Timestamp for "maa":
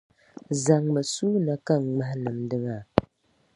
2.63-2.83